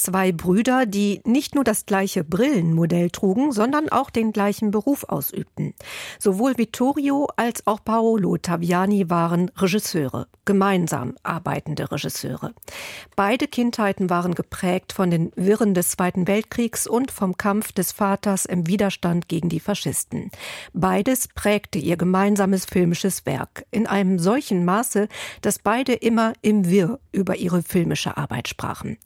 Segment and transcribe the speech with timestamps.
[0.00, 5.74] Zwei Brüder, die nicht nur das gleiche Brillenmodell trugen, sondern auch den gleichen Beruf ausübten.
[6.20, 12.54] Sowohl Vittorio als auch Paolo Taviani waren Regisseure, gemeinsam arbeitende Regisseure.
[13.16, 18.44] Beide Kindheiten waren geprägt von den Wirren des Zweiten Weltkriegs und vom Kampf des Vaters
[18.44, 20.30] im Widerstand gegen die Faschisten.
[20.72, 25.08] Beides prägte ihr gemeinsames filmisches Werk in einem solchen Maße,
[25.40, 28.96] dass beide immer im Wirr über ihre filmische Arbeit sprachen.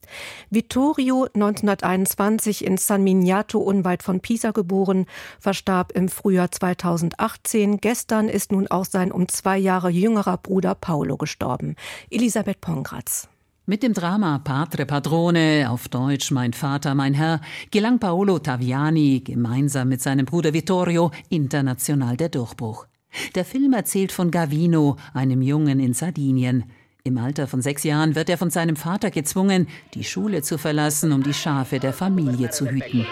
[0.51, 5.05] Vittorio, 1921 in San Miniato unweit von Pisa geboren,
[5.39, 7.77] verstarb im Frühjahr 2018.
[7.77, 11.75] Gestern ist nun auch sein um zwei Jahre jüngerer Bruder Paolo gestorben.
[12.09, 13.29] Elisabeth Pongratz.
[13.65, 17.39] Mit dem Drama Padre Padrone, auf Deutsch Mein Vater, mein Herr,
[17.71, 22.87] gelang Paolo Taviani gemeinsam mit seinem Bruder Vittorio international der Durchbruch.
[23.35, 26.65] Der Film erzählt von Gavino, einem Jungen in Sardinien.
[27.05, 31.11] Im Alter von sechs Jahren wird er von seinem Vater gezwungen, die Schule zu verlassen,
[31.11, 33.05] um die Schafe der Familie zu hüten.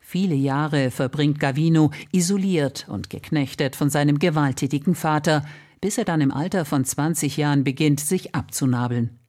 [0.00, 5.46] Viele Jahre verbringt Gavino isoliert und geknechtet von seinem gewalttätigen Vater,
[5.80, 9.20] bis er dann im Alter von 20 Jahren beginnt, sich abzunabeln.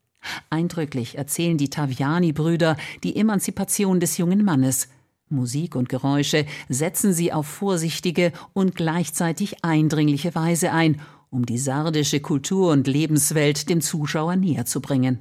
[0.49, 4.89] Eindrücklich erzählen die Taviani-Brüder die Emanzipation des jungen Mannes–
[5.29, 12.19] Musik und Geräusche setzen sie auf vorsichtige und gleichzeitig eindringliche Weise ein, um die sardische
[12.19, 15.19] Kultur und Lebenswelt dem Zuschauer näher zu bringen.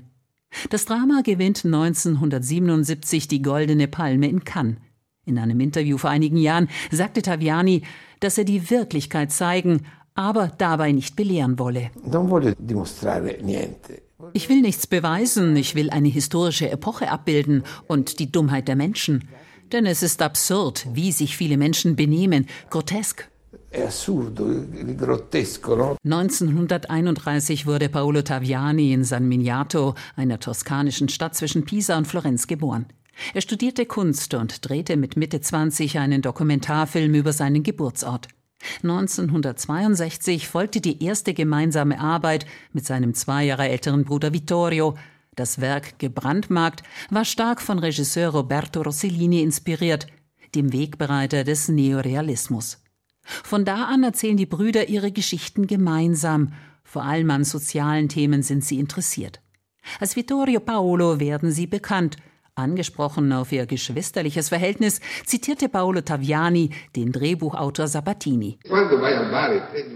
[0.70, 4.77] Das Drama gewinnt 1977 die Goldene Palme in Cannes.
[5.27, 7.83] In einem Interview vor einigen Jahren sagte Taviani,
[8.20, 9.83] dass er die Wirklichkeit zeigen,
[10.14, 11.91] aber dabei nicht belehren wolle.
[14.33, 19.29] Ich will nichts beweisen, ich will eine historische Epoche abbilden und die Dummheit der Menschen.
[19.72, 23.28] Denn es ist absurd, wie sich viele Menschen benehmen, grotesk.
[26.05, 32.86] 1931 wurde Paolo Taviani in San Miniato, einer toskanischen Stadt zwischen Pisa und Florenz, geboren.
[33.34, 38.29] Er studierte Kunst und drehte mit Mitte 20 einen Dokumentarfilm über seinen Geburtsort.
[38.83, 44.96] 1962 folgte die erste gemeinsame Arbeit mit seinem zwei Jahre älteren Bruder Vittorio,
[45.38, 50.06] das Werk gebrandmarkt war stark von Regisseur Roberto Rossellini inspiriert,
[50.54, 52.82] dem Wegbereiter des Neorealismus.
[53.22, 58.64] Von da an erzählen die Brüder ihre Geschichten gemeinsam, vor allem an sozialen Themen sind
[58.64, 59.40] sie interessiert.
[60.00, 62.16] Als Vittorio Paolo werden sie bekannt.
[62.55, 68.58] Angesprochen auf ihr geschwisterliches Verhältnis zitierte Paolo Taviani den Drehbuchautor Sabatini.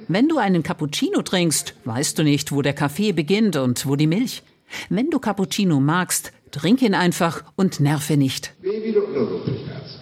[0.09, 4.07] Wenn du einen Cappuccino trinkst, weißt du nicht, wo der Kaffee beginnt und wo die
[4.07, 4.43] Milch.
[4.89, 8.55] Wenn du Cappuccino magst, trink ihn einfach und nerve nicht.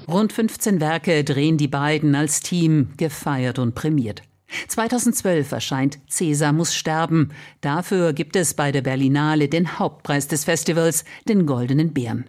[0.08, 4.22] Rund 15 Werke drehen die beiden als Team, gefeiert und prämiert.
[4.68, 7.30] 2012 erscheint Cäsar muss sterben.
[7.60, 12.28] Dafür gibt es bei der Berlinale den Hauptpreis des Festivals, den Goldenen Bären.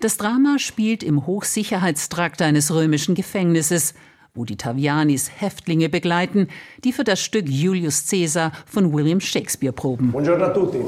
[0.00, 3.94] Das Drama spielt im Hochsicherheitstrakt eines römischen Gefängnisses,
[4.36, 6.48] wo die Tavianis Häftlinge begleiten,
[6.84, 10.12] die für das Stück Julius Caesar von William Shakespeare proben.
[10.12, 10.78] Buongiorno a tutti.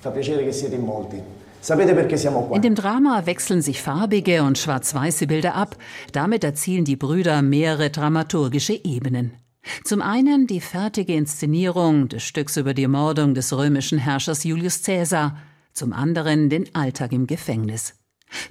[0.00, 1.22] Fa piacere che siete in molti.
[2.52, 5.76] In dem Drama wechseln sich farbige und schwarz-weiße Bilder ab.
[6.12, 9.32] Damit erzielen die Brüder mehrere dramaturgische Ebenen.
[9.84, 15.36] Zum einen die fertige Inszenierung des Stücks über die Ermordung des römischen Herrschers Julius Caesar,
[15.74, 17.99] zum anderen den Alltag im Gefängnis.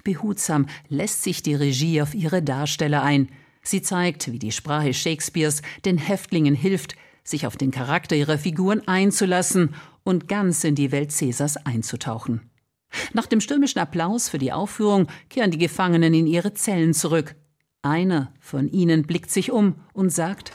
[0.04, 3.30] Behutsam lässt sich die Regie auf ihre Darsteller ein.
[3.62, 8.88] Sie zeigt, wie die Sprache Shakespeares den Häftlingen hilft, sich auf den Charakter ihrer Figuren
[8.88, 12.50] einzulassen und ganz in die Welt Cäsars einzutauchen.
[13.14, 17.36] Nach dem stürmischen Applaus für die Aufführung kehren die Gefangenen in ihre Zellen zurück.
[17.82, 20.52] Einer von ihnen blickt sich um und sagt,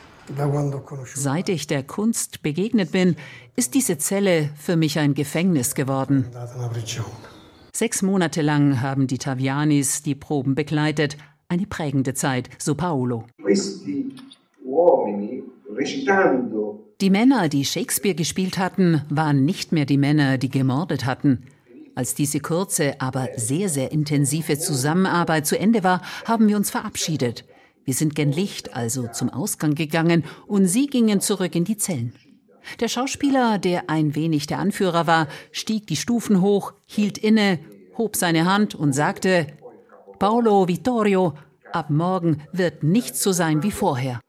[1.14, 3.16] Seit ich der Kunst begegnet bin,
[3.56, 6.26] ist diese Zelle für mich ein Gefängnis geworden.
[7.76, 11.16] Sechs Monate lang haben die Tavianis die Proben begleitet.
[11.48, 13.24] Eine prägende Zeit, so Paolo.
[17.00, 21.46] Die Männer, die Shakespeare gespielt hatten, waren nicht mehr die Männer, die gemordet hatten.
[21.96, 27.44] Als diese kurze, aber sehr, sehr intensive Zusammenarbeit zu Ende war, haben wir uns verabschiedet.
[27.84, 32.14] Wir sind gen Licht, also zum Ausgang gegangen, und sie gingen zurück in die Zellen.
[32.80, 37.58] Der Schauspieler, der ein wenig der Anführer war, stieg die Stufen hoch, hielt inne,
[37.96, 39.46] hob seine Hand und sagte,
[40.18, 41.34] Paolo Vittorio,
[41.72, 44.20] ab morgen wird nichts so sein wie vorher.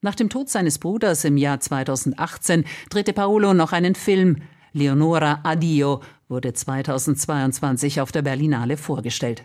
[0.00, 4.36] Nach dem Tod seines Bruders im Jahr 2018 drehte Paolo noch einen Film.
[4.72, 9.44] Leonora Adio wurde 2022 auf der Berlinale vorgestellt.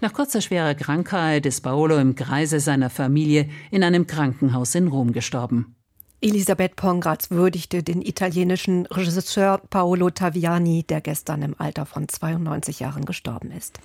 [0.00, 5.12] Nach kurzer schwerer Krankheit ist Paolo im Kreise seiner Familie in einem Krankenhaus in Rom
[5.12, 5.76] gestorben.
[6.20, 13.04] Elisabeth Pongratz würdigte den italienischen Regisseur Paolo Taviani, der gestern im Alter von 92 Jahren
[13.04, 13.78] gestorben ist.